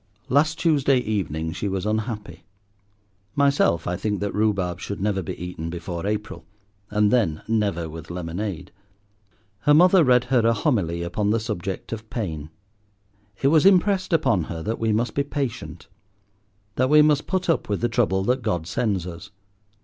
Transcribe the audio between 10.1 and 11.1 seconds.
her a homily